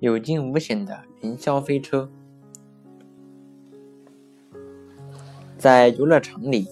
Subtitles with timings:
[0.00, 2.10] 有惊无险的云霄飞车。
[5.58, 6.66] 在游乐场里，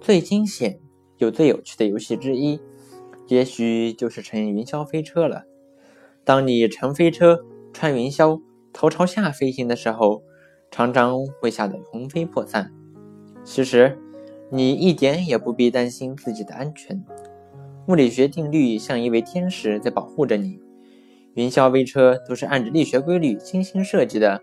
[0.00, 0.80] 最惊险
[1.18, 2.58] 又最有趣的游戏之一，
[3.28, 5.44] 也许就是乘云霄飞车了。
[6.24, 10.24] 当你乘飞车穿云霄，头朝下飞行的时候，
[10.68, 12.72] 常常会吓得魂飞魄散。
[13.44, 13.96] 其实，
[14.50, 17.04] 你一点也不必担心自己的安全。
[17.86, 20.58] 物理学定律像一位天使在保护着你。
[21.34, 24.40] 云霄飞车都是按着力学规律精心设计的，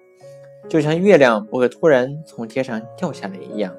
[0.70, 3.76] 就像月亮不会突然从天上掉下来一样，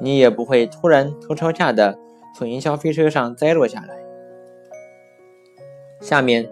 [0.00, 1.98] 你也不会突然头朝下的
[2.36, 3.98] 从云霄飞车上栽落下来。
[6.00, 6.50] 下面，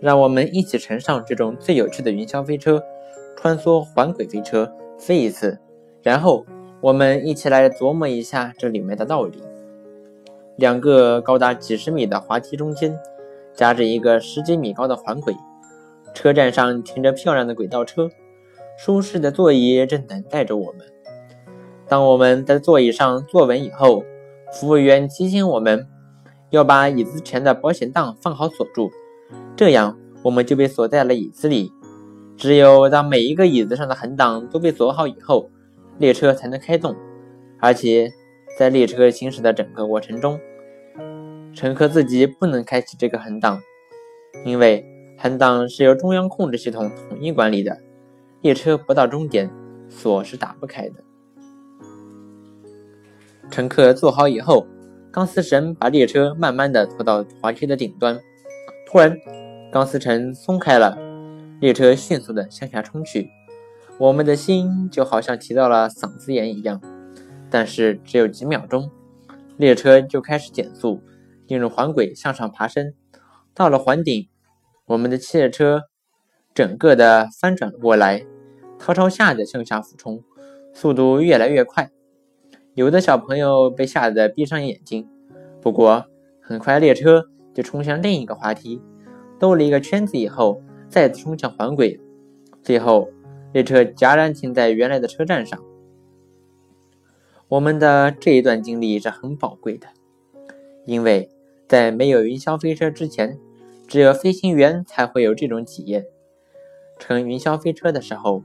[0.00, 2.82] 让我们一起乘上这种最有趣的云霄飞车，
[3.36, 5.58] 穿梭环轨飞车飞一次，
[6.02, 6.44] 然后
[6.80, 9.42] 我们一起来琢磨一下这里面的道理。
[10.56, 12.98] 两个高达几十米的滑梯中间，
[13.54, 15.34] 夹着一个十几米高的环轨。
[16.12, 18.08] 车站上停着漂亮的轨道车，
[18.76, 20.80] 舒适的座椅正等待着我们。
[21.86, 24.04] 当我们在座椅上坐稳以后，
[24.52, 25.86] 服务员提醒我们
[26.50, 28.90] 要把椅子前的保险档放好锁住，
[29.56, 31.72] 这样我们就被锁在了椅子里。
[32.36, 35.50] 只有当每一个椅子上的横档都被锁好以后，
[35.98, 36.96] 列车才能开动。
[37.60, 38.10] 而且
[38.58, 40.40] 在列车行驶的整个过程中，
[41.52, 43.60] 乘客自己不能开启这个横档，
[44.44, 44.84] 因为
[45.18, 47.76] 横档是由中央控制系统统一管理的。
[48.40, 49.50] 列车不到终点，
[49.88, 50.94] 锁是打不开的。
[53.50, 54.66] 乘客坐好以后，
[55.10, 58.18] 钢丝绳把列车慢慢的拖到滑梯的顶端。
[58.86, 59.14] 突然，
[59.70, 60.96] 钢丝绳松开了，
[61.60, 63.28] 列车迅速的向下冲去。
[63.98, 66.80] 我们的心就好像提到了嗓子眼一样。
[67.50, 68.90] 但是只有几秒钟，
[69.58, 71.02] 列车就开始减速。
[71.50, 72.94] 进入环轨向上爬升，
[73.52, 74.28] 到了环顶，
[74.86, 75.82] 我们的汽车
[76.54, 78.24] 整个的翻转过来，
[78.78, 80.22] 头朝下的向下俯冲，
[80.72, 81.90] 速度越来越快。
[82.74, 85.08] 有的小朋友被吓得闭上眼睛。
[85.60, 86.06] 不过
[86.40, 88.80] 很快列车就冲向另一个滑梯，
[89.40, 92.00] 兜了一个圈子以后，再次冲向环轨，
[92.62, 93.10] 最后
[93.52, 95.60] 列车戛然停在原来的车站上。
[97.48, 99.88] 我们的这一段经历是很宝贵的，
[100.86, 101.28] 因为。
[101.70, 103.38] 在没有云霄飞车之前，
[103.86, 106.04] 只有飞行员才会有这种体验。
[106.98, 108.42] 乘云霄飞车的时候，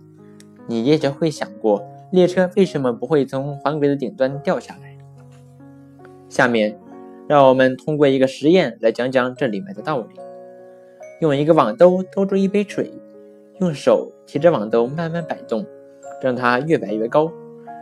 [0.67, 4.95] 你也许会想过，列车为什么不会从环轨的顶端掉下来？
[6.29, 6.79] 下面，
[7.27, 10.09] 让我们通过一个实验来讲讲这里面的道理。
[11.19, 12.93] 用一个网兜兜住一杯水，
[13.59, 15.65] 用手提着网兜慢慢摆动，
[16.21, 17.31] 让它越摆越高。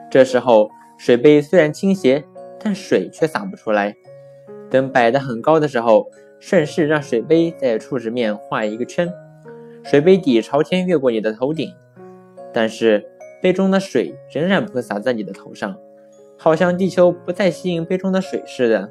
[0.09, 2.23] 这时候，水杯虽然倾斜，
[2.57, 3.93] 但水却洒不出来。
[4.73, 9.13] 等摆得很高的时候，顺势让水杯在触直面画一个圈，
[9.83, 11.71] 水杯底朝天越过你的头顶，
[12.51, 13.05] 但是
[13.39, 15.77] 杯中的水仍然不会洒在你的头上，
[16.39, 18.89] 好像地球不再吸引杯中的水似的。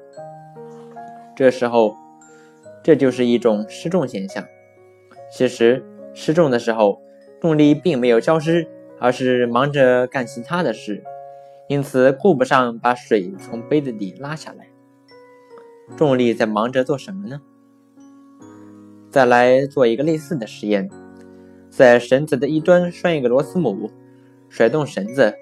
[1.34, 1.96] 这时候，
[2.80, 4.44] 这就是一种失重现象。
[5.32, 7.02] 其实失重的时候，
[7.40, 8.68] 重力并没有消失，
[9.00, 11.02] 而是忙着干其他的事，
[11.66, 14.68] 因此顾不上把水从杯子底拉下来。
[15.96, 17.40] 重力在忙着做什么呢？
[19.10, 20.90] 再来做一个类似的实验，
[21.68, 23.90] 在绳子的一端拴一个螺丝母，
[24.48, 25.34] 甩动绳子，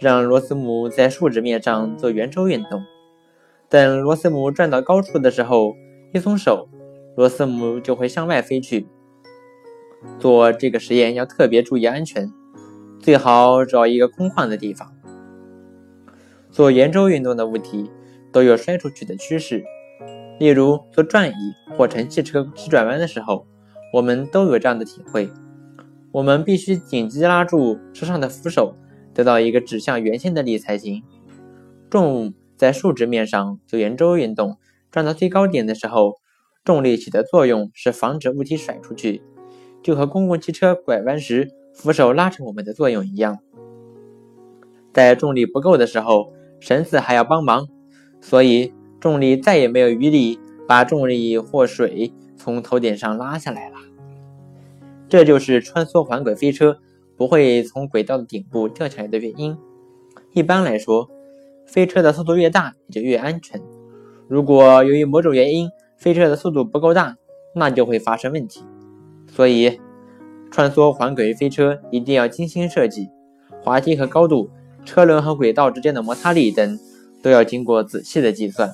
[0.00, 2.82] 让螺丝母在竖直面上做圆周运动。
[3.68, 5.74] 等螺丝母转到高处的时候，
[6.14, 6.68] 一松手，
[7.16, 8.86] 螺丝母就会向外飞去。
[10.18, 12.32] 做这个实验要特别注意安全，
[12.98, 14.94] 最好找一个空旷的地方。
[16.50, 17.90] 做圆周运动的物体
[18.32, 19.62] 都有摔出去的趋势。
[20.38, 21.34] 例如做转椅
[21.76, 23.46] 或乘汽车急转弯的时候，
[23.92, 25.28] 我们都有这样的体会。
[26.12, 28.76] 我们必须紧急拉住车上的扶手，
[29.12, 31.02] 得到一个指向圆心的力才行。
[31.90, 34.56] 重物在竖直面上做圆周运动，
[34.90, 36.14] 转到最高点的时候，
[36.64, 39.22] 重力起的作用是防止物体甩出去，
[39.82, 43.38] 就和公共汽车拐弯时扶手拉着我们的作用一样。
[44.92, 47.66] 在重力不够的时候，绳子还要帮忙，
[48.20, 48.72] 所以。
[49.00, 53.76] 重力再也没有余力把重力或水从头顶上拉下来了。
[55.08, 56.78] 这就是穿梭环轨飞车
[57.16, 59.56] 不会从轨道的顶部掉下来的原因。
[60.32, 61.08] 一般来说，
[61.66, 63.60] 飞车的速度越大，也就越安全。
[64.28, 67.16] 如果由于某种原因，飞车的速度不够大，
[67.54, 68.62] 那就会发生问题。
[69.26, 69.80] 所以，
[70.50, 73.08] 穿梭环轨飞车一定要精心设计，
[73.62, 74.50] 滑梯和高度、
[74.84, 76.78] 车轮和轨道之间的摩擦力等，
[77.22, 78.70] 都要经过仔细的计算。